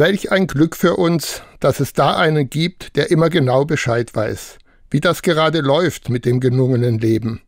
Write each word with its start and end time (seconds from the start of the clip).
Welch 0.00 0.30
ein 0.30 0.46
Glück 0.46 0.76
für 0.76 0.94
uns, 0.94 1.42
dass 1.58 1.80
es 1.80 1.92
da 1.92 2.16
einen 2.16 2.48
gibt, 2.48 2.94
der 2.94 3.10
immer 3.10 3.30
genau 3.30 3.64
Bescheid 3.64 4.14
weiß, 4.14 4.58
wie 4.92 5.00
das 5.00 5.22
gerade 5.22 5.58
läuft 5.58 6.08
mit 6.08 6.24
dem 6.24 6.38
gelungenen 6.38 7.00
Leben 7.00 7.42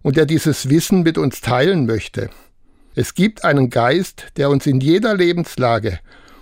und 0.00 0.16
der 0.16 0.24
dieses 0.24 0.70
Wissen 0.70 1.02
mit 1.02 1.18
uns 1.18 1.42
teilen 1.42 1.84
möchte. 1.84 2.30
Es 2.94 3.12
gibt 3.12 3.44
einen 3.44 3.68
Geist, 3.68 4.28
der 4.38 4.48
uns 4.48 4.66
in 4.66 4.80
jeder 4.80 5.14
Lebenslage 5.14 5.98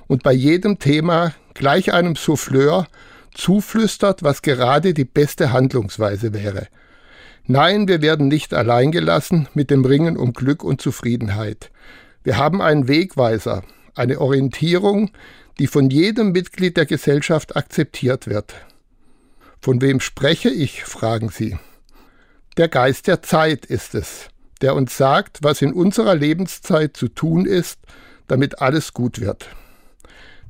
und 0.07 0.23
bei 0.23 0.33
jedem 0.33 0.79
Thema 0.79 1.35
gleich 1.55 1.93
einem 1.93 2.15
Souffleur 2.15 2.87
zuflüstert, 3.35 4.23
was 4.23 4.43
gerade 4.43 4.95
die 4.95 5.05
beste 5.05 5.51
Handlungsweise 5.51 6.33
wäre. 6.33 6.69
Nein, 7.49 7.89
wir 7.89 8.03
werden 8.03 8.29
nicht 8.29 8.55
allein 8.55 8.93
gelassen 8.93 9.49
mit 9.55 9.73
dem 9.73 9.85
Ringen 9.85 10.17
um 10.17 10.33
Glück 10.33 10.63
und 10.63 10.81
Zufriedenheit. 10.81 11.73
Wir 12.23 12.37
haben 12.37 12.63
einen 12.63 12.87
Wegweiser, 12.87 13.65
eine 13.95 14.21
Orientierung, 14.21 15.11
die 15.59 15.67
von 15.67 15.91
jedem 15.91 16.33
Mitglied 16.33 16.77
der 16.77 16.87
Gesellschaft 16.87 17.57
akzeptiert 17.57 18.27
wird. 18.27 18.55
Von 19.61 19.81
wem 19.81 20.01
spreche 20.01 20.49
ich, 20.49 20.85
fragen 20.85 21.29
Sie. 21.29 21.59
Der 22.57 22.69
Geist 22.69 23.07
der 23.07 23.23
Zeit 23.23 23.67
ist 23.67 23.95
es, 23.95 24.29
der 24.63 24.75
uns 24.75 24.97
sagt, 24.97 25.39
was 25.43 25.63
in 25.63 25.73
unserer 25.73 26.15
Lebenszeit 26.15 26.97
zu 26.97 27.09
tun 27.09 27.47
ist, 27.47 27.79
damit 28.27 28.61
alles 28.61 28.93
gut 28.93 29.21
wird. 29.21 29.49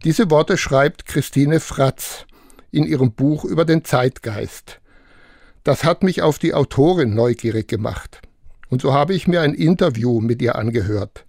Diese 0.05 0.31
Worte 0.31 0.57
schreibt 0.57 1.07
Christine 1.07 1.61
Fratz 1.61 2.25
in 2.71 2.85
ihrem 2.85 3.13
Buch 3.13 3.45
über 3.45 3.65
den 3.65 3.85
Zeitgeist. 3.85 4.81
Das 5.65 5.85
hat 5.85 6.03
mich 6.03 6.23
auf 6.23 6.39
die 6.39 6.55
Autorin 6.55 7.15
neugierig 7.15 7.69
gemacht. 7.69 8.23
Und 8.69 8.81
so 8.81 8.95
habe 8.95 9.15
ich 9.15 9.27
mir 9.27 9.43
ein 9.43 9.55
Interview 9.55 10.21
mit 10.21 10.41
ihr 10.41 10.55
angehört. 10.55 11.27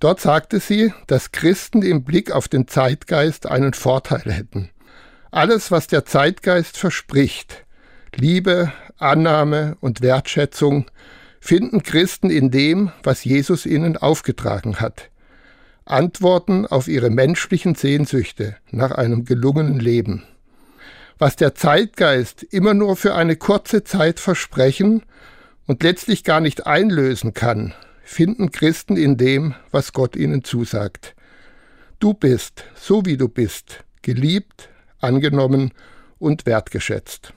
Dort 0.00 0.20
sagte 0.20 0.60
sie, 0.60 0.92
dass 1.06 1.32
Christen 1.32 1.82
im 1.82 2.04
Blick 2.04 2.30
auf 2.30 2.48
den 2.48 2.68
Zeitgeist 2.68 3.46
einen 3.46 3.72
Vorteil 3.72 4.30
hätten. 4.30 4.70
Alles, 5.30 5.70
was 5.70 5.86
der 5.86 6.04
Zeitgeist 6.04 6.76
verspricht, 6.76 7.64
Liebe, 8.14 8.72
Annahme 8.98 9.76
und 9.80 10.00
Wertschätzung, 10.00 10.86
finden 11.40 11.82
Christen 11.82 12.30
in 12.30 12.50
dem, 12.50 12.90
was 13.02 13.24
Jesus 13.24 13.66
ihnen 13.66 13.96
aufgetragen 13.96 14.80
hat. 14.80 15.10
Antworten 15.84 16.66
auf 16.66 16.88
ihre 16.88 17.10
menschlichen 17.10 17.74
Sehnsüchte 17.74 18.56
nach 18.70 18.90
einem 18.90 19.24
gelungenen 19.24 19.78
Leben. 19.78 20.24
Was 21.18 21.36
der 21.36 21.54
Zeitgeist 21.54 22.42
immer 22.42 22.74
nur 22.74 22.96
für 22.96 23.14
eine 23.14 23.36
kurze 23.36 23.84
Zeit 23.84 24.20
versprechen 24.20 25.02
und 25.66 25.82
letztlich 25.82 26.24
gar 26.24 26.40
nicht 26.40 26.66
einlösen 26.66 27.32
kann, 27.32 27.72
finden 28.06 28.52
Christen 28.52 28.96
in 28.96 29.16
dem, 29.16 29.54
was 29.72 29.92
Gott 29.92 30.14
ihnen 30.14 30.44
zusagt. 30.44 31.16
Du 31.98 32.14
bist, 32.14 32.64
so 32.76 33.04
wie 33.04 33.16
du 33.16 33.28
bist, 33.28 33.84
geliebt, 34.02 34.68
angenommen 35.00 35.72
und 36.18 36.46
wertgeschätzt. 36.46 37.34